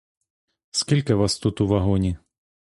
Скільки 0.71 1.13
вас 1.13 1.39
тут 1.39 1.61
у 1.61 1.67
вагоні? 1.67 2.17